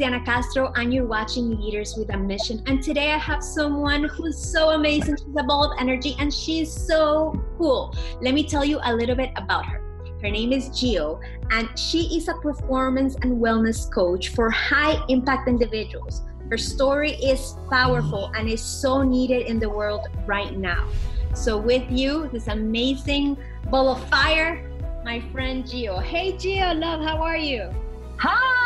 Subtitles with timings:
[0.00, 2.62] Diana Castro, and you're watching Leaders with a Mission.
[2.64, 5.18] And today I have someone who's so amazing.
[5.18, 7.94] She's a ball of energy and she's so cool.
[8.22, 9.82] Let me tell you a little bit about her.
[10.22, 15.48] Her name is Gio, and she is a performance and wellness coach for high impact
[15.48, 16.22] individuals.
[16.48, 20.88] Her story is powerful and is so needed in the world right now.
[21.34, 23.36] So, with you, this amazing
[23.70, 24.66] ball of fire,
[25.04, 26.02] my friend Gio.
[26.02, 27.68] Hey, Gio, love, how are you?
[28.16, 28.59] Hi!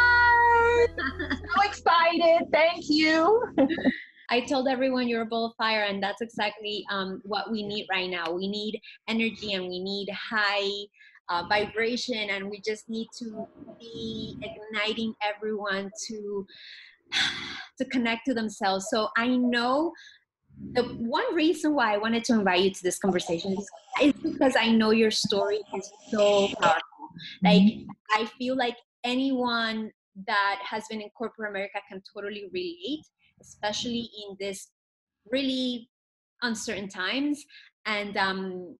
[0.98, 2.48] So excited.
[2.52, 3.42] Thank you.
[4.30, 7.86] I told everyone you're a ball of fire, and that's exactly um, what we need
[7.90, 8.32] right now.
[8.32, 10.68] We need energy and we need high
[11.28, 13.46] uh, vibration, and we just need to
[13.78, 16.46] be igniting everyone to
[17.78, 18.86] to connect to themselves.
[18.90, 19.92] So I know
[20.72, 23.56] the one reason why I wanted to invite you to this conversation
[24.00, 26.80] is, because I know your story is so powerful.
[27.42, 27.90] Like mm-hmm.
[28.12, 29.90] I feel like anyone
[30.26, 33.04] that has been in corporate America can totally relate,
[33.40, 34.68] especially in this
[35.30, 35.88] really
[36.42, 37.44] uncertain times.
[37.86, 38.76] And um,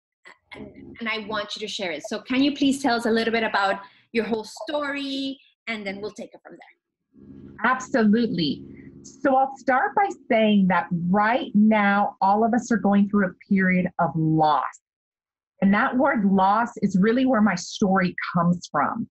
[0.54, 2.02] and, and I want you to share it.
[2.06, 3.80] So can you please tell us a little bit about
[4.12, 7.64] your whole story, and then we'll take it from there.
[7.64, 8.64] Absolutely.
[9.02, 13.32] So I'll start by saying that right now, all of us are going through a
[13.52, 14.62] period of loss.
[15.60, 19.08] And that word loss is really where my story comes from.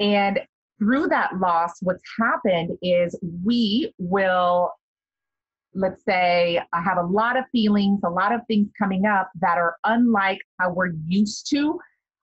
[0.00, 0.40] And
[0.78, 4.72] through that loss, what's happened is we will,
[5.74, 9.58] let's say, I have a lot of feelings, a lot of things coming up that
[9.58, 11.78] are unlike how we're used to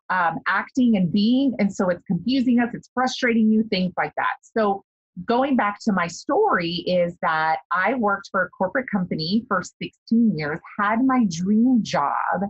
[0.09, 1.53] um, acting and being.
[1.59, 4.35] And so it's confusing us, it's frustrating you, things like that.
[4.41, 4.83] So
[5.25, 10.37] going back to my story is that I worked for a corporate company for 16
[10.37, 12.41] years, had my dream job,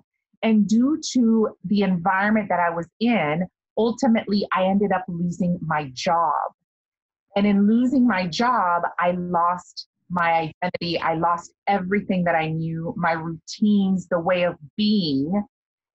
[0.41, 5.89] and due to the environment that I was in, ultimately I ended up losing my
[5.94, 6.51] job.
[7.35, 11.00] And in losing my job, I lost my identity.
[11.00, 15.44] I lost everything that I knew, my routines, the way of being.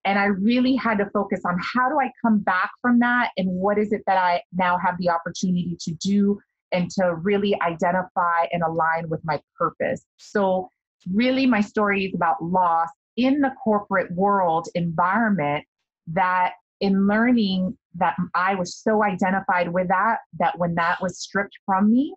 [0.05, 3.49] And I really had to focus on how do I come back from that and
[3.51, 6.39] what is it that I now have the opportunity to do
[6.73, 10.05] and to really identify and align with my purpose.
[10.17, 10.71] So,
[11.13, 15.65] really, my story is about loss in the corporate world environment
[16.09, 21.59] that in learning that I was so identified with that, that when that was stripped
[21.67, 22.15] from me,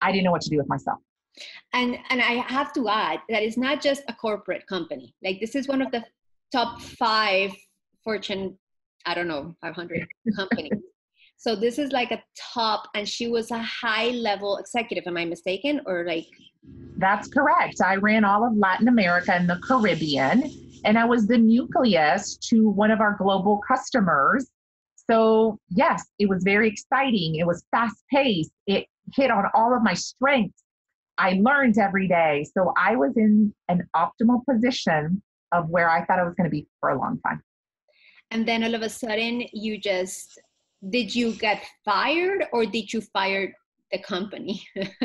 [0.00, 0.98] I didn't know what to do with myself.
[1.72, 5.14] And and I have to add that it's not just a corporate company.
[5.24, 6.04] Like this is one of the
[6.52, 7.52] top five
[8.04, 8.58] Fortune,
[9.06, 10.82] I don't know, 500 companies
[11.42, 12.22] so this is like a
[12.54, 15.08] top, and she was a high level executive.
[15.08, 15.80] Am I mistaken?
[15.86, 16.28] Or like.
[16.98, 17.80] That's correct.
[17.84, 20.44] I ran all of Latin America and the Caribbean,
[20.84, 24.48] and I was the nucleus to one of our global customers.
[25.10, 27.36] So, yes, it was very exciting.
[27.36, 28.52] It was fast paced.
[28.66, 30.62] It hit on all of my strengths.
[31.18, 32.46] I learned every day.
[32.56, 35.22] So, I was in an optimal position
[35.52, 37.42] of where I thought I was going to be for a long time.
[38.30, 40.40] And then all of a sudden, you just
[40.88, 43.54] did you get fired or did you fire
[43.92, 44.66] the company?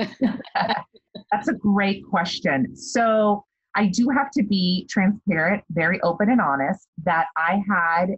[1.32, 2.76] That's a great question.
[2.76, 3.46] So
[3.78, 8.16] I do have to be transparent, very open and honest that I had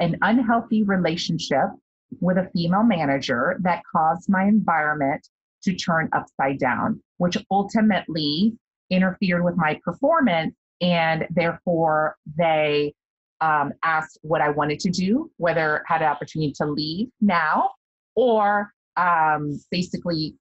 [0.00, 1.68] an unhealthy relationship
[2.20, 5.26] with a female manager that caused my environment
[5.62, 8.52] to turn upside down, which ultimately
[8.90, 10.54] interfered with my performance.
[10.80, 12.92] And therefore, they
[13.40, 17.70] um, asked what I wanted to do, whether I had an opportunity to leave now
[18.16, 20.34] or um, basically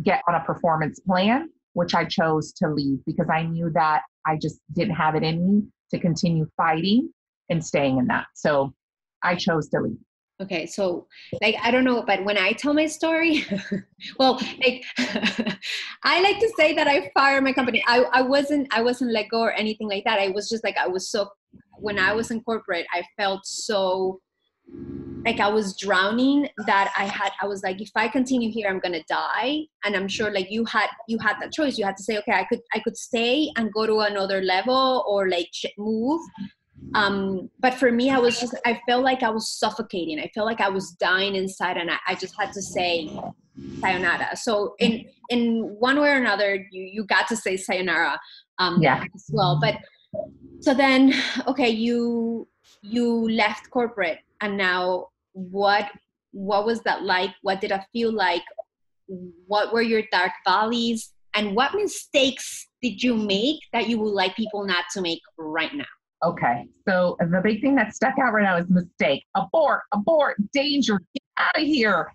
[0.00, 4.36] get on a performance plan, which I chose to leave because I knew that I
[4.36, 7.10] just didn't have it in me to continue fighting
[7.48, 8.26] and staying in that.
[8.34, 8.74] So
[9.22, 9.98] I chose to leave.
[10.40, 11.08] Okay, so
[11.42, 13.44] like I don't know, but when I tell my story,
[14.18, 14.34] well,
[14.64, 14.84] like
[16.04, 17.82] I like to say that I fired my company.
[17.88, 20.20] I, I wasn't I wasn't let go or anything like that.
[20.20, 21.28] I was just like I was so
[21.78, 24.20] when I was in corporate, I felt so
[25.24, 28.78] like I was drowning that I had I was like if I continue here I'm
[28.78, 29.64] gonna die.
[29.84, 31.78] And I'm sure like you had you had that choice.
[31.78, 35.04] You had to say okay I could I could stay and go to another level
[35.08, 36.20] or like move.
[36.94, 40.20] Um but for me I was just I felt like I was suffocating.
[40.20, 43.10] I felt like I was dying inside and I, I just had to say
[43.80, 44.36] sayonara.
[44.36, 48.18] So in in one way or another you you got to say sayonara
[48.58, 49.04] um yeah.
[49.14, 49.58] as well.
[49.60, 49.76] But
[50.60, 51.12] so then
[51.46, 52.48] okay you
[52.82, 55.90] you left corporate and now what
[56.32, 57.30] what was that like?
[57.42, 58.42] What did it feel like?
[59.46, 61.12] What were your dark valleys?
[61.34, 65.74] And what mistakes did you make that you would like people not to make right
[65.74, 65.84] now?
[66.22, 70.98] Okay so the big thing that stuck out right now is mistake abort abort danger
[71.14, 72.12] get out of here.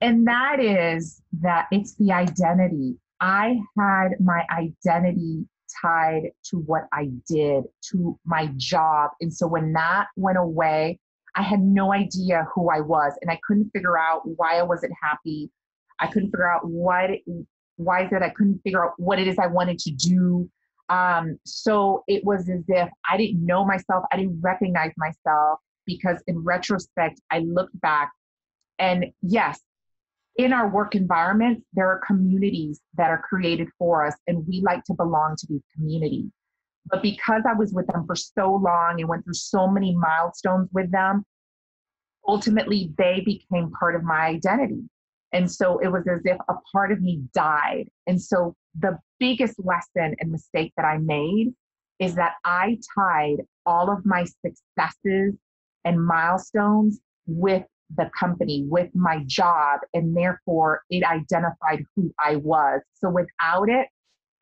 [0.00, 2.96] And that is that it's the identity.
[3.20, 5.44] I had my identity
[5.82, 9.10] tied to what I did, to my job.
[9.20, 10.98] And so when that went away,
[11.34, 14.92] I had no idea who I was and I couldn't figure out why I wasn't
[15.02, 15.50] happy.
[16.00, 17.10] I couldn't figure out what
[17.76, 20.50] why is it I couldn't figure out what it is I wanted to do.
[20.88, 26.22] Um, so it was as if I didn't know myself, I didn't recognize myself because
[26.26, 28.10] in retrospect, I looked back
[28.78, 29.60] and yes,
[30.36, 34.84] in our work environments, there are communities that are created for us, and we like
[34.84, 36.30] to belong to these communities.
[36.90, 40.68] But because I was with them for so long and went through so many milestones
[40.72, 41.24] with them,
[42.26, 44.88] ultimately they became part of my identity.
[45.32, 47.88] And so it was as if a part of me died.
[48.06, 51.52] And so the biggest lesson and mistake that I made
[51.98, 55.34] is that I tied all of my successes
[55.84, 57.64] and milestones with
[57.96, 62.80] the company, with my job, and therefore it identified who I was.
[62.94, 63.88] So without it,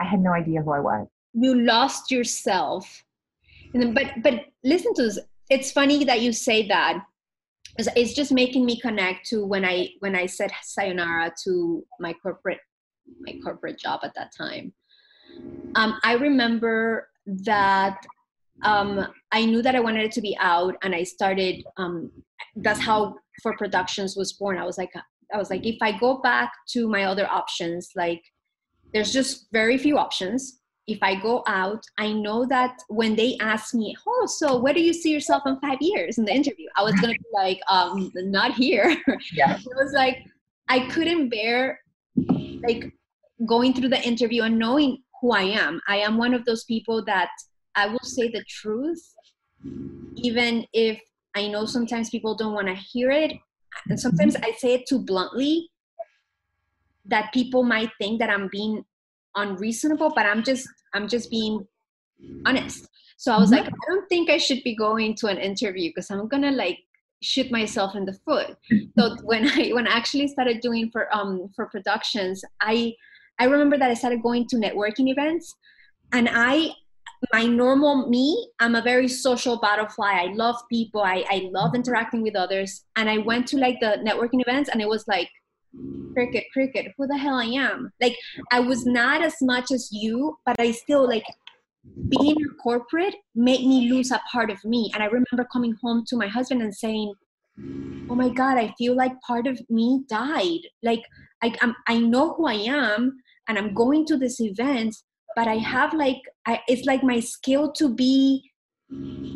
[0.01, 1.07] I had no idea who I was.
[1.39, 3.05] You lost yourself.
[3.75, 5.19] And then, but but listen to this.
[5.51, 6.99] It's funny that you say that.
[7.79, 12.61] It's just making me connect to when I when I said sayonara to my corporate
[13.21, 14.73] my corporate job at that time.
[15.75, 17.99] Um, I remember that
[18.63, 21.65] um, I knew that I wanted it to be out, and I started.
[21.77, 22.11] Um,
[22.57, 24.57] that's how for productions was born.
[24.57, 24.93] I was like,
[25.33, 28.23] I was like, if I go back to my other options, like
[28.95, 30.61] there's just very few options.
[30.87, 34.81] If I go out, I know that when they ask me, "Oh, so where do
[34.81, 38.13] you see yourself in five years?" in the interview, I was gonna be like, um,
[38.15, 38.97] "Not here."
[39.33, 39.57] Yeah.
[39.59, 40.25] it was like
[40.69, 41.81] I couldn't bear
[42.67, 42.93] like
[43.47, 45.81] going through the interview and knowing who I am.
[45.89, 47.31] I am one of those people that
[47.75, 49.03] I will say the truth,
[50.17, 51.01] even if
[51.35, 53.33] I know sometimes people don't want to hear it.
[53.89, 55.71] And sometimes I say it too bluntly
[57.05, 58.85] that people might think that I'm being
[59.37, 61.67] unreasonable, but I'm just I'm just being
[62.45, 62.89] honest.
[63.19, 63.65] So I was mm-hmm.
[63.65, 66.79] like, I don't think I should be going to an interview because I'm gonna like
[67.23, 68.57] shoot myself in the foot.
[68.99, 72.95] So when I when I actually started doing for um for productions, I
[73.39, 75.55] I remember that I started going to networking events
[76.13, 76.73] and I
[77.33, 80.13] my normal me, I'm a very social butterfly.
[80.13, 81.03] I love people.
[81.03, 82.85] I, I love interacting with others.
[82.97, 85.31] And I went to like the networking events and it was like,
[86.13, 87.93] cricket, cricket, who the hell I am?
[88.01, 88.17] Like,
[88.51, 91.25] I was not as much as you, but I still like
[92.09, 94.91] being corporate made me lose a part of me.
[94.95, 97.13] And I remember coming home to my husband and saying,
[98.11, 100.61] oh my God, I feel like part of me died.
[100.83, 101.03] Like,
[101.43, 103.19] I, I'm, I know who I am
[103.49, 104.97] and I'm going to this event
[105.37, 108.51] but I have like I, it's like my skill to be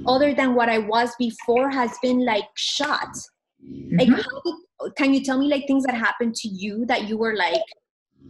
[0.06, 3.14] other than what I was before has been like shot.
[3.64, 3.98] Mm-hmm.
[3.98, 7.36] Like, did, can you tell me like things that happened to you that you were
[7.36, 7.62] like,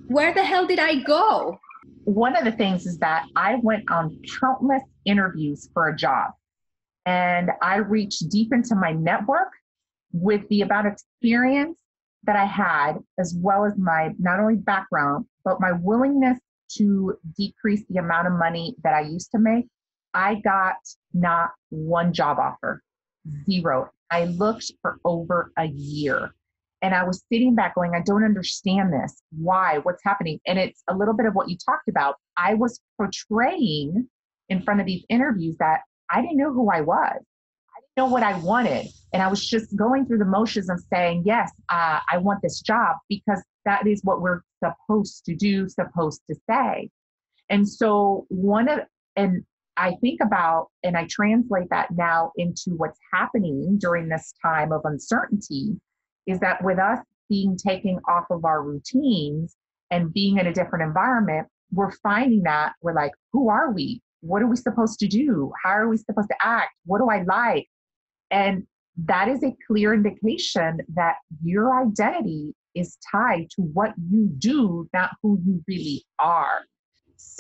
[0.06, 1.58] where the hell did I go?
[2.04, 6.32] One of the things is that I went on countless interviews for a job,
[7.06, 9.50] and I reached deep into my network
[10.12, 11.78] with the amount of experience
[12.24, 16.38] that I had, as well as my not only background, but my willingness
[16.76, 19.66] to decrease the amount of money that I used to make,
[20.14, 20.76] I got
[21.12, 22.82] not one job offer,
[23.48, 23.90] zero.
[24.10, 26.34] I looked for over a year
[26.82, 29.22] and I was sitting back going, I don't understand this.
[29.36, 29.78] Why?
[29.82, 30.40] What's happening?
[30.46, 32.16] And it's a little bit of what you talked about.
[32.36, 34.08] I was portraying
[34.48, 37.16] in front of these interviews that I didn't know who I was.
[37.16, 38.86] I didn't know what I wanted.
[39.12, 42.60] And I was just going through the motions of saying, yes, uh, I want this
[42.60, 46.90] job because that is what we're supposed to do, supposed to say.
[47.50, 48.80] And so, one of,
[49.16, 49.44] and
[49.80, 54.82] I think about and I translate that now into what's happening during this time of
[54.84, 55.80] uncertainty
[56.26, 56.98] is that with us
[57.30, 59.56] being taken off of our routines
[59.90, 64.02] and being in a different environment, we're finding that we're like, who are we?
[64.20, 65.50] What are we supposed to do?
[65.64, 66.72] How are we supposed to act?
[66.84, 67.66] What do I like?
[68.30, 68.66] And
[69.04, 75.12] that is a clear indication that your identity is tied to what you do, not
[75.22, 76.66] who you really are.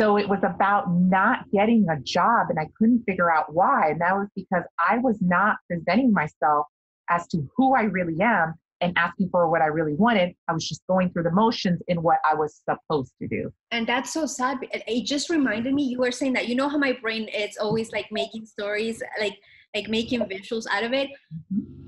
[0.00, 3.90] So it was about not getting a job, and I couldn't figure out why.
[3.90, 6.66] And that was because I was not presenting myself
[7.10, 10.34] as to who I really am and asking for what I really wanted.
[10.48, 13.52] I was just going through the motions in what I was supposed to do.
[13.72, 14.58] And that's so sad.
[14.72, 17.92] It just reminded me, you were saying that, you know how my brain is always
[17.92, 19.38] like making stories, like
[19.74, 21.10] like making visuals out of it.
[21.52, 21.80] Mm-hmm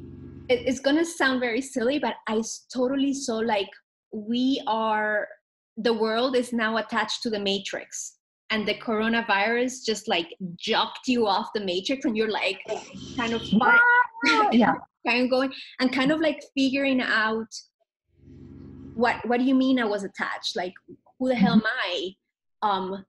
[0.48, 2.42] it, it's gonna sound very silly, but I
[2.72, 3.68] totally saw like
[4.12, 5.28] we are
[5.76, 8.18] the world is now attached to the matrix
[8.50, 12.60] and the coronavirus just like jumped you off the matrix and you're like
[13.16, 13.42] kind of
[14.52, 14.74] yeah
[15.06, 17.48] kind of going and kind of like figuring out
[18.94, 20.54] what what do you mean i was attached?
[20.54, 20.74] Like
[21.18, 22.14] who the hell am i?
[22.62, 23.04] Um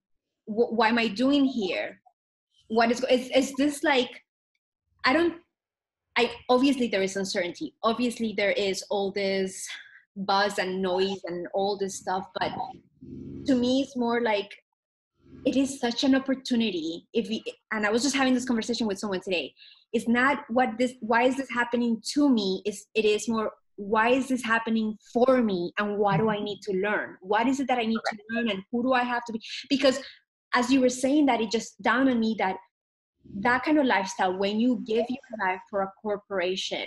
[0.46, 2.00] wh- why am i doing here?
[2.70, 4.10] What is is, is this like
[5.04, 5.36] i don't
[6.18, 7.76] i obviously there is uncertainty.
[7.84, 9.68] Obviously there is all this
[10.16, 12.52] buzz and noise and all this stuff but
[13.46, 14.50] to me it's more like
[15.46, 19.00] it is such an opportunity if we and i was just having this conversation with
[19.00, 19.54] someone today.
[19.92, 24.10] It's not what this why is this happening to me is it is more why
[24.10, 27.18] is this happening for me and what do i need to learn?
[27.22, 29.42] What is it that i need to learn and who do i have to be?
[29.70, 30.00] Because
[30.56, 32.58] as you were saying that it just dawned on me that
[33.40, 36.86] that kind of lifestyle when you give your life for a corporation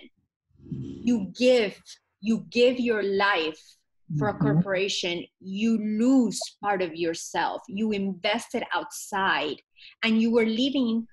[0.69, 1.81] you give
[2.21, 3.61] you give your life
[4.19, 4.43] for a mm-hmm.
[4.43, 7.63] corporation you lose part of yourself.
[7.69, 9.57] You invested outside
[10.05, 11.07] and you were living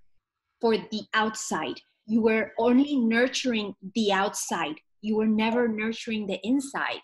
[0.62, 1.82] for the outside.
[2.06, 4.76] You were only nurturing the outside.
[5.02, 7.02] You were never nurturing the inside.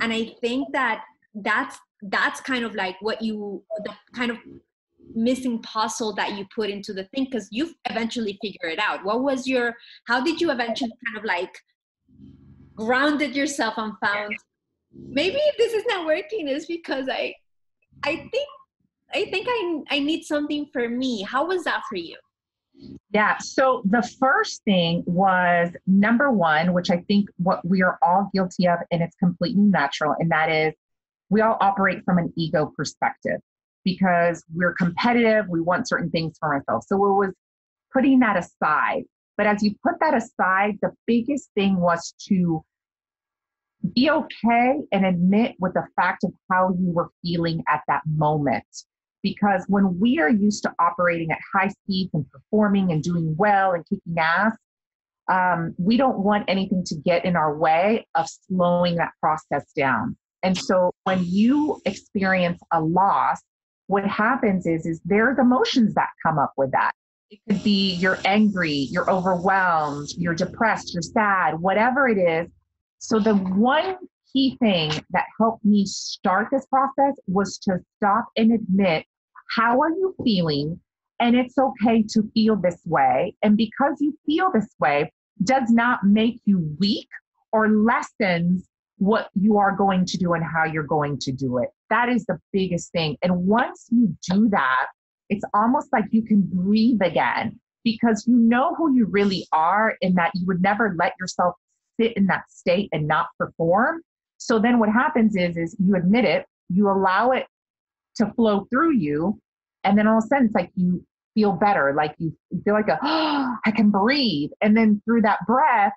[0.00, 1.02] And i think that
[1.34, 4.38] that's that's kind of like what you the kind of
[5.14, 9.04] missing puzzle that you put into the thing because you eventually figure it out.
[9.04, 9.74] What was your
[10.06, 11.54] how did you eventually kind of like
[12.74, 14.34] grounded yourself and found
[14.94, 17.34] maybe if this is not working is because i
[18.04, 18.48] i think
[19.14, 22.16] i think i i need something for me how was that for you
[23.10, 23.38] yeah.
[23.38, 28.66] So the first thing was number one, which I think what we are all guilty
[28.66, 30.74] of, and it's completely natural, and that is
[31.28, 33.40] we all operate from an ego perspective
[33.84, 35.48] because we're competitive.
[35.48, 36.86] We want certain things for ourselves.
[36.88, 37.32] So it was
[37.92, 39.04] putting that aside.
[39.36, 42.64] But as you put that aside, the biggest thing was to
[43.94, 48.64] be okay and admit with the fact of how you were feeling at that moment
[49.22, 53.72] because when we are used to operating at high speeds and performing and doing well
[53.72, 54.56] and kicking ass,
[55.30, 60.16] um, we don't want anything to get in our way of slowing that process down.
[60.42, 63.40] And so when you experience a loss,
[63.86, 66.92] what happens is, is there's emotions that come up with that.
[67.32, 72.50] It could be you're angry, you're overwhelmed, you're depressed, you're sad, whatever it is.
[72.98, 73.96] So the one
[74.30, 79.06] key thing that helped me start this process was to stop and admit
[79.56, 80.78] how are you feeling?
[81.20, 83.34] And it's okay to feel this way.
[83.42, 85.10] And because you feel this way,
[85.42, 87.08] does not make you weak
[87.50, 91.70] or lessens what you are going to do and how you're going to do it.
[91.88, 93.16] That is the biggest thing.
[93.22, 94.88] And once you do that,
[95.32, 100.14] it's almost like you can breathe again because you know who you really are and
[100.16, 101.54] that you would never let yourself
[101.98, 104.02] sit in that state and not perform.
[104.36, 107.46] So then what happens is is you admit it, you allow it
[108.16, 109.40] to flow through you.
[109.84, 111.02] And then all of a sudden, it's like you
[111.34, 114.50] feel better, like you feel like a, oh, I can breathe.
[114.60, 115.94] And then through that breath,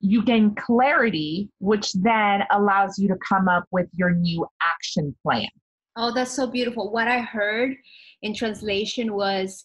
[0.00, 5.48] you gain clarity, which then allows you to come up with your new action plan.
[5.96, 6.90] Oh, that's so beautiful.
[6.90, 7.76] What I heard
[8.22, 9.64] in translation was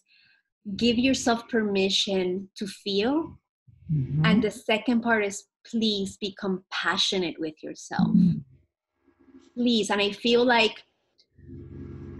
[0.76, 3.38] give yourself permission to feel.
[3.92, 4.24] Mm-hmm.
[4.24, 8.08] And the second part is please be compassionate with yourself.
[8.08, 8.38] Mm-hmm.
[9.54, 9.90] Please.
[9.90, 10.82] And I feel like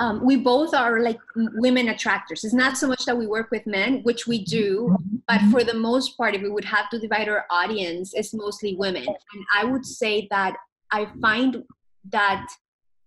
[0.01, 2.45] um, we both are like women attractors.
[2.45, 5.75] It's not so much that we work with men, which we do, but for the
[5.75, 9.07] most part, if we would have to divide our audience, it's mostly women.
[9.07, 10.57] And I would say that
[10.93, 11.65] I find
[12.11, 12.47] that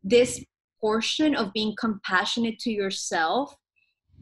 [0.03, 0.43] this
[0.81, 3.55] portion of being compassionate to yourself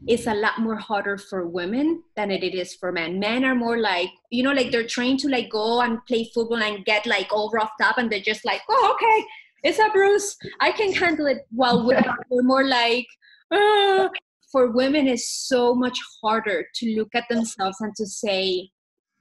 [0.08, 3.18] is a lot more harder for women than it is for men.
[3.18, 6.62] Men are more like, you know, like they're trained to like go and play football
[6.62, 9.26] and get like all roughed up and they're just like, oh, okay,
[9.62, 10.36] it's a bruise.
[10.60, 11.46] I can handle it.
[11.50, 11.86] While
[12.30, 13.06] we're more like,
[13.50, 14.08] ah.
[14.50, 18.70] for women, it's so much harder to look at themselves and to say,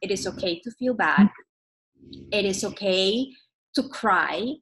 [0.02, 1.30] it is okay to feel bad.
[2.32, 3.28] It is okay
[3.76, 4.54] to cry.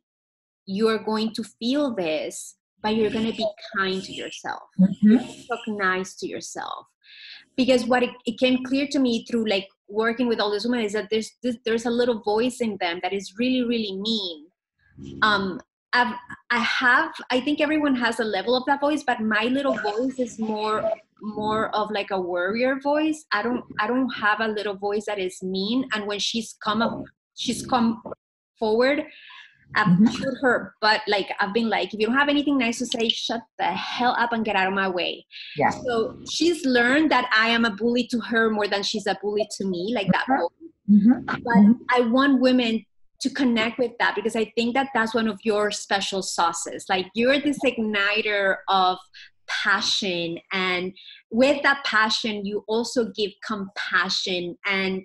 [0.66, 4.64] You are going to feel this, but you're going to be kind to yourself.
[4.80, 5.18] Mm-hmm.
[5.48, 6.86] Talk nice to yourself.
[7.56, 10.86] Because what it, it came clear to me through like working with all these women
[10.86, 14.48] is that there's this, there's a little voice in them that is really really mean
[15.22, 15.62] um
[15.94, 16.14] I've,
[16.50, 20.20] I have I think everyone has a level of that voice, but my little voice
[20.20, 20.92] is more
[21.22, 23.26] more of like a warrior voice.
[23.32, 25.88] I don't I don't have a little voice that is mean.
[25.94, 27.04] And when she's come up,
[27.36, 28.02] she's come
[28.60, 29.04] forward,
[29.76, 30.06] I've mm-hmm.
[30.06, 33.10] put her but like I've been like, if you don't have anything nice to say,
[33.10, 35.26] shut the hell up and get out of my way.
[35.56, 35.70] Yeah.
[35.70, 39.48] So she's learned that I am a bully to her more than she's a bully
[39.58, 40.26] to me, like that.
[40.90, 41.26] Mm-hmm.
[41.26, 41.74] But mm-hmm.
[41.94, 42.86] I want women
[43.20, 46.86] to connect with that because I think that that's one of your special sauces.
[46.88, 48.98] Like you're this igniter of
[49.48, 50.94] passion, and
[51.32, 55.02] with that passion, you also give compassion, and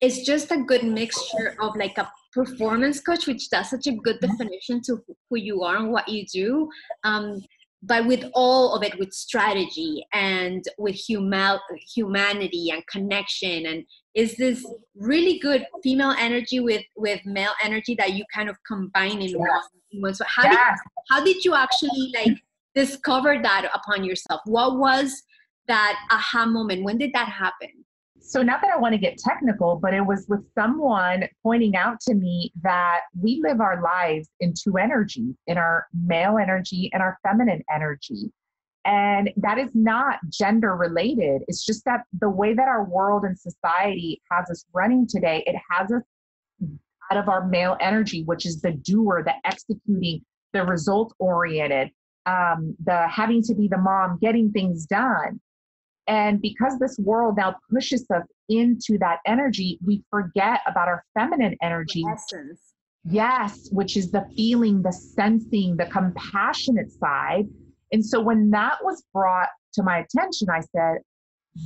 [0.00, 4.16] it's just a good mixture of like a performance coach, which does such a good
[4.20, 4.36] mm-hmm.
[4.36, 4.98] definition to
[5.30, 6.68] who you are and what you do.
[7.04, 7.40] Um,
[7.86, 11.58] but with all of it, with strategy and with human
[11.94, 18.14] humanity and connection, and is this really good female energy with with male energy that
[18.14, 19.68] you kind of combine in yes.
[19.92, 20.14] one.
[20.14, 20.54] So how yes.
[20.54, 22.38] did how did you actually like
[22.74, 24.40] discover that upon yourself?
[24.46, 25.22] What was
[25.68, 26.84] that aha moment?
[26.84, 27.84] When did that happen?
[28.26, 32.00] So, not that I want to get technical, but it was with someone pointing out
[32.08, 37.02] to me that we live our lives in two energies in our male energy and
[37.02, 38.32] our feminine energy.
[38.86, 41.42] And that is not gender related.
[41.48, 45.56] It's just that the way that our world and society has us running today, it
[45.70, 46.02] has us
[47.10, 51.90] out of our male energy, which is the doer, the executing, the result oriented,
[52.24, 55.40] um, the having to be the mom, getting things done.
[56.06, 61.56] And because this world now pushes us into that energy, we forget about our feminine
[61.62, 62.02] energy.
[62.02, 62.60] The essence.
[63.04, 67.46] Yes, which is the feeling, the sensing, the compassionate side.
[67.92, 70.98] And so when that was brought to my attention, I said,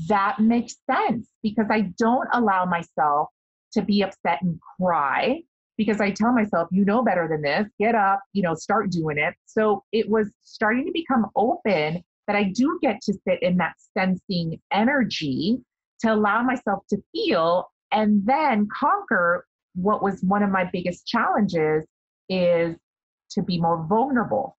[0.08, 3.28] that makes sense because I don't allow myself
[3.72, 5.42] to be upset and cry
[5.76, 9.16] because I tell myself, you know better than this, get up, you know, start doing
[9.16, 9.34] it.
[9.46, 13.74] So it was starting to become open that I do get to sit in that
[13.96, 15.58] sensing energy
[16.00, 21.84] to allow myself to feel and then conquer what was one of my biggest challenges
[22.28, 22.76] is
[23.30, 24.56] to be more vulnerable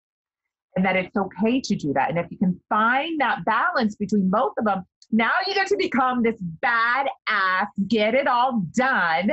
[0.75, 2.09] and that it's okay to do that.
[2.09, 5.77] And if you can find that balance between both of them, now you get to
[5.77, 9.31] become this badass, get it all done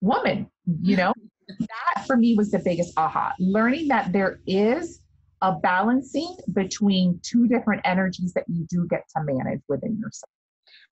[0.00, 0.48] woman,
[0.82, 1.12] you know?
[1.58, 3.34] that for me was the biggest aha.
[3.38, 5.01] Learning that there is
[5.42, 10.30] a balancing between two different energies that you do get to manage within yourself.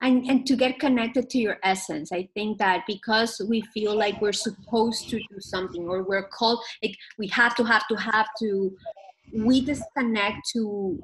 [0.01, 4.19] And, and to get connected to your essence i think that because we feel like
[4.19, 8.27] we're supposed to do something or we're called like we have to have to have
[8.39, 8.75] to
[9.31, 10.99] we disconnect to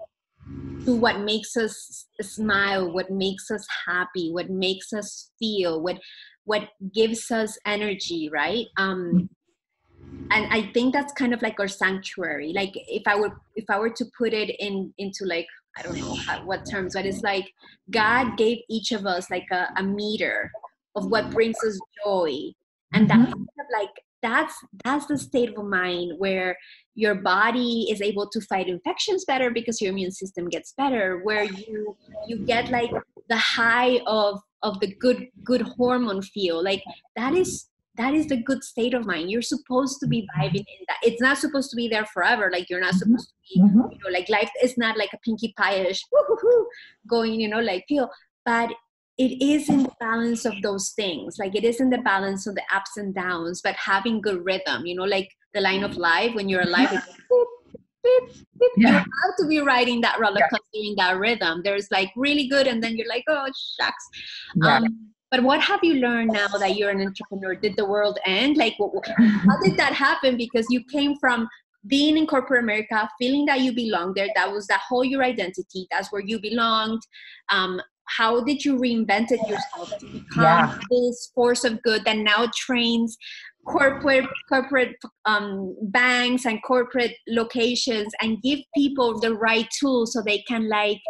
[0.85, 5.99] to what makes us smile what makes us happy what makes us feel what
[6.45, 9.29] what gives us energy right um
[10.31, 12.53] and i think that's kind of like our sanctuary.
[12.53, 15.97] Like if i were if i were to put it in into like i don't
[15.97, 17.45] know how, what terms but it's like
[17.91, 20.51] god gave each of us like a, a meter
[20.97, 22.51] of what brings us joy.
[22.93, 23.21] And mm-hmm.
[23.21, 23.89] that's kind of like
[24.23, 26.57] that's that's the state of mind where
[26.95, 31.43] your body is able to fight infections better because your immune system gets better where
[31.43, 31.95] you
[32.27, 32.89] you get like
[33.29, 36.83] the high of of the good good hormone feel like
[37.15, 37.67] that is
[37.97, 40.41] that is the good state of mind you're supposed to be mm-hmm.
[40.41, 43.15] vibing in that it's not supposed to be there forever like you're not mm-hmm.
[43.15, 43.91] supposed to be mm-hmm.
[43.91, 46.01] you know like life is not like a pinky pie-ish
[47.07, 48.09] going you know like feel
[48.45, 48.69] but
[49.17, 52.55] it is in the balance of those things like it is in the balance of
[52.55, 56.33] the ups and downs but having good rhythm you know like the line of life
[56.35, 58.45] when you're alive it's
[58.77, 58.89] yeah.
[58.89, 60.89] you have to be riding that roller coaster yeah.
[60.89, 63.47] in that rhythm there's like really good and then you're like oh
[63.79, 64.07] shucks
[64.63, 67.55] um, but what have you learned now that you're an entrepreneur?
[67.55, 68.57] Did the world end?
[68.57, 70.37] Like, how did that happen?
[70.37, 71.47] Because you came from
[71.87, 74.29] being in corporate America, feeling that you belong there.
[74.35, 75.87] That was that whole your identity.
[75.91, 77.01] That's where you belonged.
[77.49, 80.79] Um, how did you reinvent yourself to become yeah.
[80.89, 83.17] this force of good that now trains
[83.65, 90.39] corporate corporate um, banks and corporate locations and give people the right tools so they
[90.47, 91.01] can like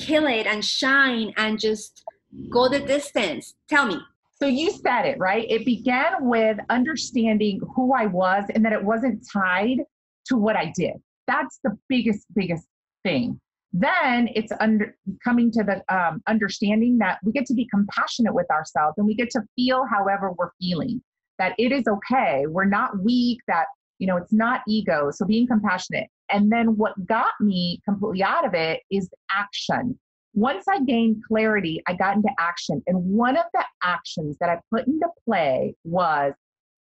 [0.00, 2.02] kill it and shine and just
[2.50, 3.54] go the distance.
[3.68, 3.98] Tell me.
[4.40, 5.46] So you said it, right?
[5.48, 9.78] It began with understanding who I was and that it wasn't tied
[10.26, 10.94] to what I did.
[11.26, 12.64] That's the biggest, biggest
[13.04, 13.40] thing.
[13.72, 18.50] Then it's under coming to the um, understanding that we get to be compassionate with
[18.50, 21.02] ourselves and we get to feel however we're feeling.
[21.38, 22.46] That it is okay.
[22.48, 23.40] We're not weak.
[23.46, 23.66] That
[23.98, 25.10] you know it's not ego.
[25.12, 26.08] So being compassionate.
[26.30, 29.98] And then what got me completely out of it is action
[30.38, 32.80] once I gained clarity, I got into action.
[32.86, 36.32] And one of the actions that I put into play was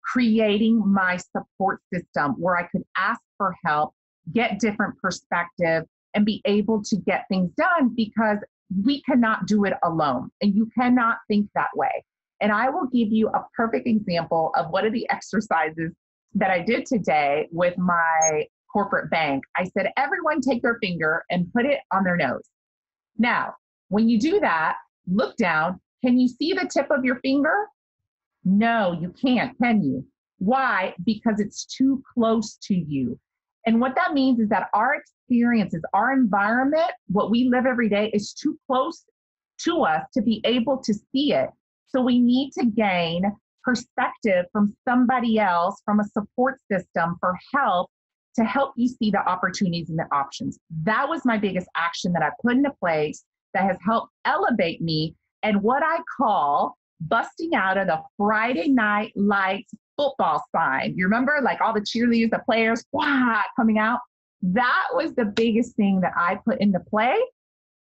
[0.04, 3.94] creating my support system where I could ask for help,
[4.34, 8.38] get different perspective, and be able to get things done because
[8.84, 12.04] we cannot do it alone and you cannot think that way.
[12.42, 15.92] And I will give you a perfect example of one of the exercises
[16.34, 19.44] that I did today with my corporate bank.
[19.56, 22.44] I said, everyone take their finger and put it on their nose.
[23.18, 23.54] Now,
[23.88, 24.76] when you do that,
[25.06, 25.80] look down.
[26.04, 27.66] Can you see the tip of your finger?
[28.44, 30.06] No, you can't, can you?
[30.38, 30.94] Why?
[31.04, 33.18] Because it's too close to you.
[33.64, 38.10] And what that means is that our experiences, our environment, what we live every day
[38.12, 39.04] is too close
[39.64, 41.50] to us to be able to see it.
[41.88, 43.24] So we need to gain
[43.64, 47.90] perspective from somebody else, from a support system for help
[48.36, 50.58] to help you see the opportunities and the options.
[50.82, 55.14] That was my biggest action that I put into place that has helped elevate me
[55.42, 60.94] and what I call busting out of the Friday night lights football sign.
[60.96, 64.00] You remember, like all the cheerleaders, the players, wow, coming out?
[64.42, 67.16] That was the biggest thing that I put into play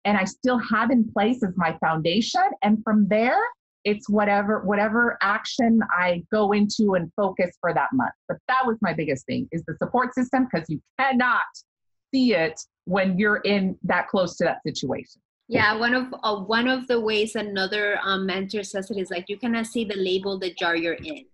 [0.06, 2.44] and I still have in place as my foundation.
[2.62, 3.40] And from there,
[3.86, 8.14] it's whatever whatever action I go into and focus for that month.
[8.28, 11.42] But that was my biggest thing is the support system because you cannot
[12.14, 15.22] see it when you're in that close to that situation.
[15.48, 19.26] Yeah, one of uh, one of the ways another um, mentor says it is like
[19.30, 21.26] you cannot see the label the jar you're in.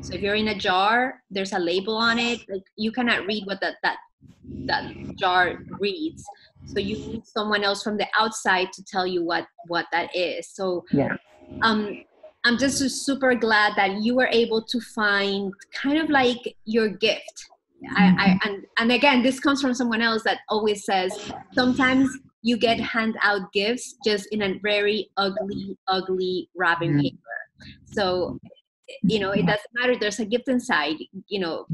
[0.00, 2.40] So if you're in a jar, there's a label on it.
[2.48, 3.98] Like you cannot read what that that
[4.64, 6.24] that jar reads.
[6.64, 10.48] So you need someone else from the outside to tell you what what that is.
[10.48, 11.16] So yeah,
[11.62, 12.04] um,
[12.44, 17.46] I'm just super glad that you were able to find kind of like your gift.
[17.96, 18.48] I, I mm-hmm.
[18.48, 21.12] and and again, this comes from someone else that always says
[21.52, 22.10] sometimes
[22.42, 27.02] you get hand out gifts just in a very ugly, ugly wrapping mm-hmm.
[27.02, 27.18] paper.
[27.86, 28.38] So
[29.02, 29.96] you know it doesn't matter.
[29.96, 30.96] There's a gift inside.
[31.28, 31.66] You know,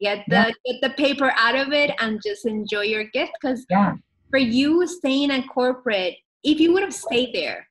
[0.00, 0.50] get the yeah.
[0.66, 3.94] get the paper out of it and just enjoy your gift because yeah.
[4.30, 7.66] for you staying in corporate, if you would have stayed there,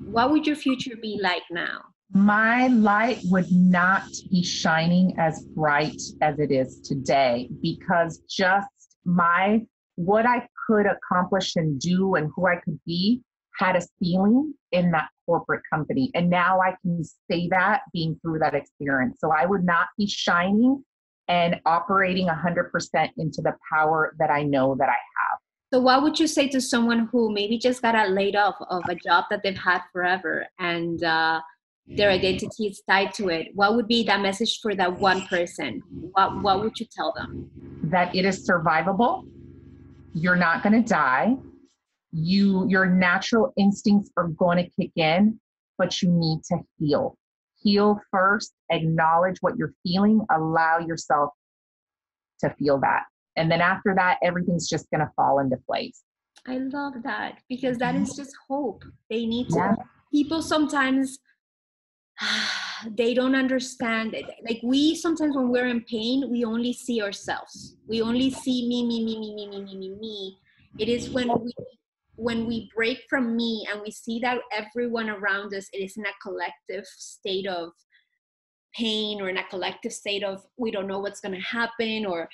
[0.00, 1.82] what would your future be like now?
[2.12, 8.68] My light would not be shining as bright as it is today because just
[9.04, 9.62] my
[9.96, 13.22] what I could accomplish and do and who I could be
[13.58, 16.10] had a ceiling in that corporate company.
[16.14, 19.18] And now I can say that being through that experience.
[19.20, 20.84] So I would not be shining
[21.28, 25.38] and operating 100% into the power that I know that I have.
[25.74, 28.94] So, what would you say to someone who maybe just got laid off of a
[28.94, 31.40] job that they've had forever and uh,
[31.88, 33.48] their identity is tied to it?
[33.56, 35.82] What would be that message for that one person?
[36.12, 37.50] What, what would you tell them?
[37.82, 39.26] That it is survivable.
[40.12, 41.34] You're not going to die.
[42.12, 45.40] You, your natural instincts are going to kick in,
[45.76, 47.18] but you need to heal
[47.64, 51.30] heal first, acknowledge what you're feeling, allow yourself
[52.38, 53.02] to feel that.
[53.36, 56.02] And then after that, everything's just going to fall into place.
[56.46, 58.84] I love that because that is just hope.
[59.10, 59.74] They need to, yeah.
[60.12, 61.18] people sometimes,
[62.96, 64.26] they don't understand it.
[64.46, 67.76] Like we sometimes, when we're in pain, we only see ourselves.
[67.86, 70.38] We only see me, me, me, me, me, me, me, me, me.
[70.78, 71.52] It is when we
[72.16, 76.04] when we break from me and we see that everyone around us it is in
[76.06, 77.70] a collective state of
[78.74, 82.28] pain or in a collective state of we don't know what's going to happen or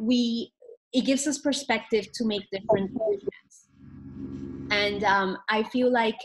[0.00, 0.52] we
[0.92, 3.68] it gives us perspective to make different decisions
[4.70, 6.18] and um, i feel like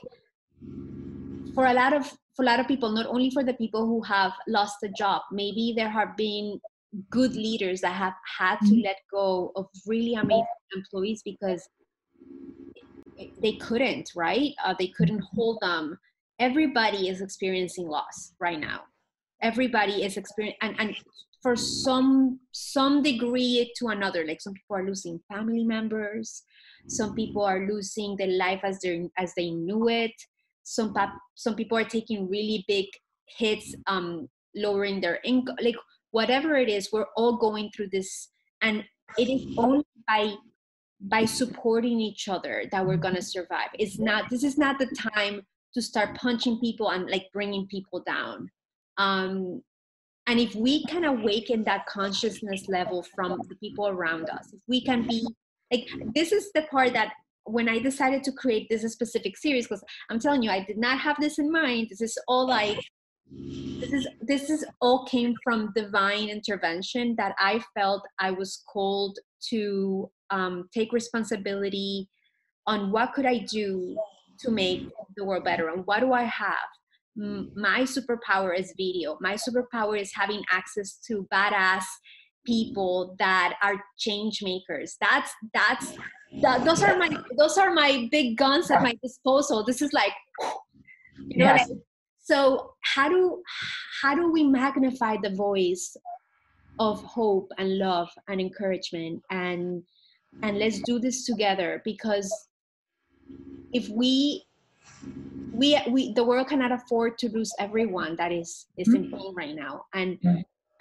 [1.53, 4.01] for a lot of for a lot of people not only for the people who
[4.01, 6.59] have lost a job maybe there have been
[7.09, 8.85] good leaders that have had to mm-hmm.
[8.85, 11.67] let go of really amazing employees because
[13.41, 15.35] they couldn't right uh, they couldn't mm-hmm.
[15.35, 15.97] hold them
[16.39, 18.81] everybody is experiencing loss right now
[19.41, 20.95] everybody is experiencing and, and
[21.47, 24.25] for some some degree to another.
[24.27, 26.43] Like some people are losing family members.
[26.89, 30.11] Some people are losing their life as they as they knew it.
[30.63, 30.93] Some
[31.35, 32.87] some people are taking really big
[33.37, 35.75] hits um lowering their income like
[36.11, 38.27] whatever it is we're all going through this.
[38.61, 38.83] And
[39.17, 40.35] it is only by
[40.99, 43.69] by supporting each other that we're going to survive.
[43.79, 45.43] It's not this is not the time
[45.75, 48.49] to start punching people and like bringing people down.
[48.97, 49.61] Um
[50.27, 54.83] and if we can awaken that consciousness level from the people around us if we
[54.83, 55.25] can be
[55.71, 57.13] like this is the part that
[57.45, 60.99] when i decided to create this specific series because i'm telling you i did not
[60.99, 61.87] have this in mind.
[61.89, 62.79] This is all like
[63.29, 69.17] this is this is all came from divine intervention that i felt i was called
[69.49, 72.09] to um, take responsibility
[72.65, 73.97] on what could i do
[74.39, 76.69] to make the world better and what do i have
[77.17, 81.83] my superpower is video my superpower is having access to badass
[82.45, 85.93] people that are change makers that's that's
[86.41, 90.13] that, those are my those are my big guns at my disposal this is like
[91.27, 91.65] you know yes.
[91.65, 91.81] I mean?
[92.19, 93.41] so how do
[94.01, 95.97] how do we magnify the voice
[96.79, 99.81] of hope and love and encouragement and
[100.43, 102.31] and let's do this together because
[103.73, 104.43] if we
[105.53, 109.55] we we the world cannot afford to lose everyone that is is in pain right
[109.55, 110.17] now and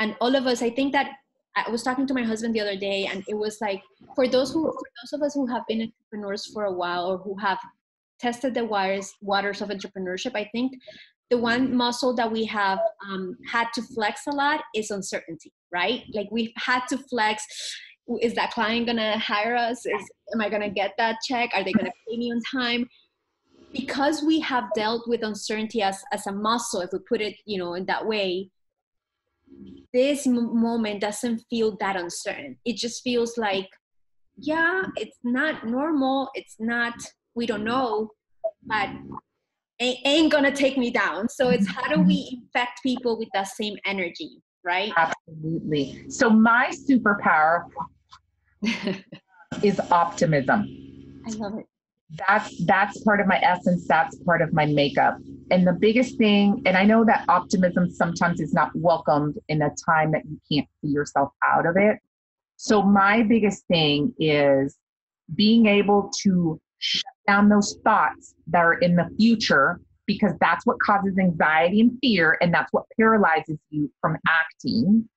[0.00, 1.10] and all of us i think that
[1.56, 3.82] i was talking to my husband the other day and it was like
[4.14, 7.18] for those who for those of us who have been entrepreneurs for a while or
[7.18, 7.58] who have
[8.18, 10.72] tested the wires waters of entrepreneurship i think
[11.30, 16.04] the one muscle that we have um, had to flex a lot is uncertainty, right?
[16.14, 17.44] Like we've had to flex.
[18.22, 19.84] Is that client gonna hire us?
[19.86, 21.50] Is am I gonna get that check?
[21.54, 22.88] Are they gonna pay me on time?
[23.72, 27.58] Because we have dealt with uncertainty as as a muscle, if we put it, you
[27.58, 28.50] know, in that way,
[29.92, 32.56] this moment doesn't feel that uncertain.
[32.64, 33.68] It just feels like,
[34.38, 36.30] yeah, it's not normal.
[36.34, 36.94] It's not.
[37.34, 38.10] We don't know,
[38.62, 38.88] but
[39.78, 41.28] it ain't gonna take me down.
[41.28, 44.92] So it's how do we infect people with that same energy, right?
[44.96, 46.08] Absolutely.
[46.08, 47.64] So my superpower
[49.62, 50.64] is optimism.
[51.26, 51.66] I love it.
[52.10, 53.86] That's that's part of my essence.
[53.88, 55.18] That's part of my makeup.
[55.50, 59.70] And the biggest thing, and I know that optimism sometimes is not welcomed in a
[59.84, 61.98] time that you can't see yourself out of it.
[62.56, 64.76] So my biggest thing is
[65.34, 70.78] being able to shut down those thoughts that are in the future because that's what
[70.78, 75.08] causes anxiety and fear and that's what paralyzes you from acting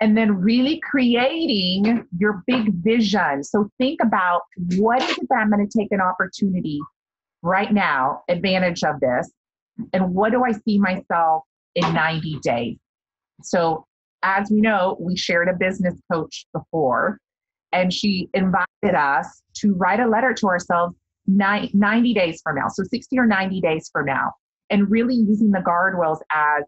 [0.00, 4.42] and then really creating your big vision so think about
[4.76, 6.78] what is it that i'm going to take an opportunity
[7.42, 9.30] right now advantage of this
[9.92, 11.42] and what do i see myself
[11.74, 12.76] in 90 days
[13.42, 13.86] so
[14.22, 17.18] as we know we shared a business coach before
[17.72, 20.96] and she invited us to write a letter to ourselves
[21.28, 24.32] 90 days from now, so 60 or 90 days from now,
[24.70, 26.64] and really using the guardrails as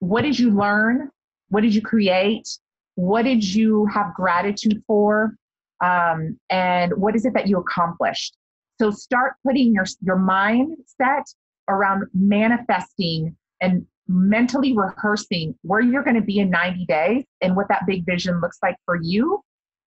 [0.00, 1.10] what did you learn?
[1.48, 2.48] What did you create?
[2.94, 5.34] What did you have gratitude for?
[5.82, 8.36] Um, and what is it that you accomplished?
[8.80, 11.24] So start putting your, your mindset
[11.68, 17.68] around manifesting and mentally rehearsing where you're going to be in 90 days and what
[17.68, 19.42] that big vision looks like for you.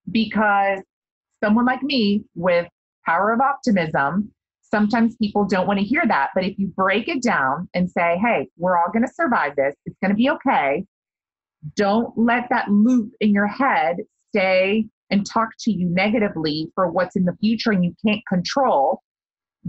[0.09, 0.79] Because
[1.43, 2.67] someone like me with
[3.05, 4.31] power of optimism.
[4.61, 8.17] Sometimes people don't want to hear that, but if you break it down and say,
[8.17, 10.85] hey, we're all going to survive this, it's going to be okay.
[11.75, 13.97] Don't let that loop in your head
[14.29, 19.01] stay and talk to you negatively for what's in the future and you can't control.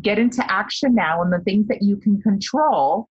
[0.01, 3.09] Get into action now and the things that you can control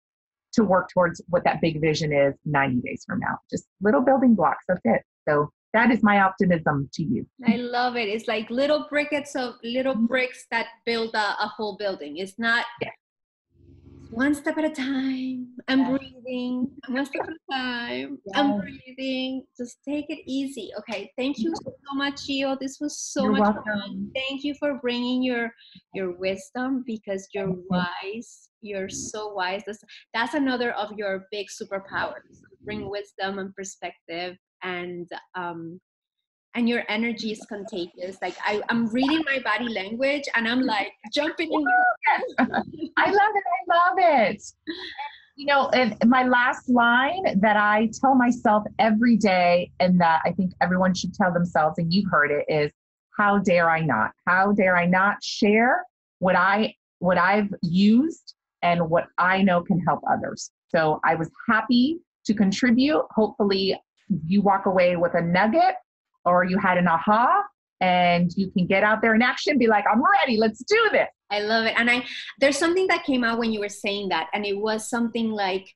[0.55, 3.38] to work towards what that big vision is 90 days from now.
[3.51, 4.64] Just little building blocks.
[4.66, 5.03] That's it.
[5.29, 9.55] So that is my optimism to you i love it it's like little briquettes of
[9.62, 10.07] little mm-hmm.
[10.07, 12.64] bricks that build a, a whole building it's not.
[14.11, 15.49] One step at a time.
[15.68, 15.96] I'm yeah.
[15.96, 16.70] breathing.
[16.88, 18.18] One step at a time.
[18.27, 18.40] Yeah.
[18.40, 19.44] i'm breathing.
[19.57, 21.11] Just take it easy okay?
[21.16, 22.59] Thank you so much gio.
[22.59, 23.62] This was so you're much welcome.
[23.64, 25.53] fun thank you for bringing your
[25.94, 28.49] your wisdom because you're wise.
[28.62, 29.62] You're so wise.
[29.66, 32.42] That's, that's another of your big superpowers.
[32.62, 35.81] Bring wisdom and perspective and um,
[36.54, 38.18] and your energy is contagious.
[38.20, 41.66] Like I, I'm reading my body language and I'm like jumping in.
[42.96, 43.44] I love it.
[43.46, 44.42] I love it.
[45.36, 45.70] You know,
[46.04, 51.14] my last line that I tell myself every day, and that I think everyone should
[51.14, 52.70] tell themselves, and you've heard it, is
[53.16, 54.10] how dare I not?
[54.26, 55.84] How dare I not share
[56.18, 60.50] what I what I've used and what I know can help others.
[60.68, 63.02] So I was happy to contribute.
[63.10, 63.80] Hopefully,
[64.26, 65.76] you walk away with a nugget
[66.24, 67.42] or you had an aha
[67.80, 71.09] and you can get out there in action be like i'm ready let's do this.
[71.33, 71.74] I love it.
[71.78, 72.04] And i
[72.40, 75.66] there's something that came out when you were saying that and it was something like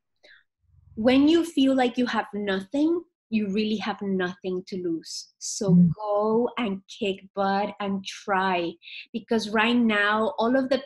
[0.96, 3.02] when you feel like you have nothing
[3.34, 5.32] you really have nothing to lose.
[5.38, 5.90] So mm.
[5.94, 8.72] go and kick butt and try
[9.12, 10.82] because right now all of the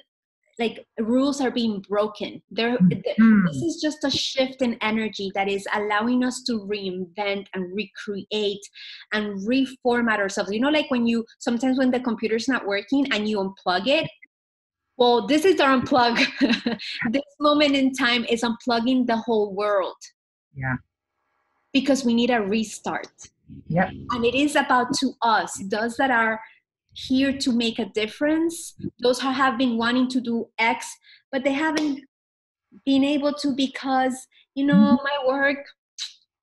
[0.58, 2.42] like rules are being broken.
[2.50, 3.46] There mm-hmm.
[3.46, 8.66] this is just a shift in energy that is allowing us to reinvent and recreate
[9.12, 10.50] and reformat ourselves.
[10.52, 14.08] You know like when you sometimes when the computer's not working and you unplug it
[14.96, 16.18] well this is our unplug.
[17.10, 19.96] This moment in time is unplugging the whole world.
[20.54, 20.76] Yeah.
[21.72, 23.12] Because we need a restart.
[23.68, 23.90] Yeah.
[24.10, 25.62] And it is about to us.
[25.70, 26.40] Those that are
[27.06, 30.96] here to make a difference those who have been wanting to do x
[31.30, 32.00] but they haven't
[32.84, 35.04] been able to because you know mm-hmm.
[35.04, 35.64] my work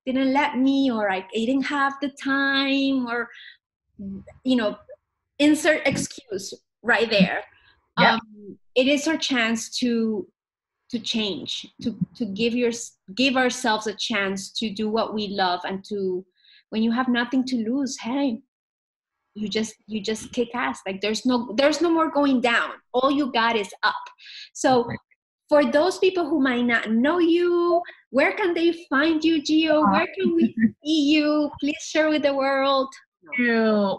[0.06, 3.28] didn't let me or i didn't have the time or
[4.44, 4.78] you know
[5.40, 7.44] insert excuse right there
[8.00, 8.14] yeah.
[8.14, 10.26] um, it is our chance to
[10.90, 12.72] to change to to give your
[13.16, 16.26] give ourselves a chance to do what we love and to
[16.70, 18.40] when you have nothing to lose hey
[19.36, 20.80] you just you just kick ass.
[20.88, 22.72] Like there's no there's no more going down.
[22.94, 24.04] All you got is up.
[24.54, 24.88] So
[25.50, 29.92] for those people who might not know you where can they find you Gio uh-huh.
[29.92, 31.52] where can we see you?
[31.60, 32.88] Please share with the world.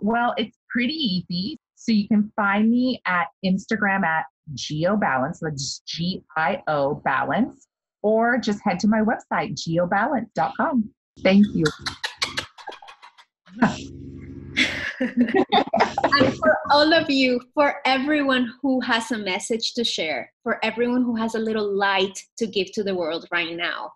[0.03, 1.61] Well it's pretty easy.
[1.75, 5.40] So you can find me at instagram at gio balance.
[5.40, 7.68] That's g-i-o balance.
[8.03, 10.90] Or just head to my website, giobalance.com.
[11.22, 11.64] Thank you.
[15.00, 21.02] And for all of you, for everyone who has a message to share, for everyone
[21.02, 23.90] who has a little light to give to the world right now,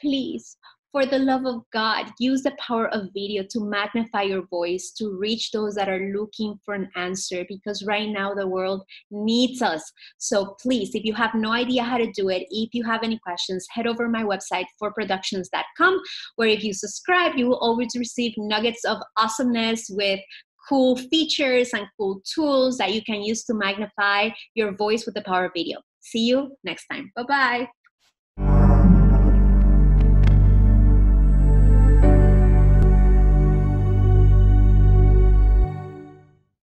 [0.00, 0.56] please
[0.92, 5.16] for the love of God, use the power of video to magnify your voice to
[5.18, 9.82] reach those that are looking for an answer because right now the world needs us.
[10.18, 13.18] So please, if you have no idea how to do it, if you have any
[13.18, 16.00] questions, head over my website forproductions.com
[16.36, 20.20] where if you subscribe, you will always receive nuggets of awesomeness with
[20.68, 25.22] cool features and cool tools that you can use to magnify your voice with the
[25.22, 25.80] power of video.
[26.00, 27.10] See you next time.
[27.16, 27.81] Bye bye.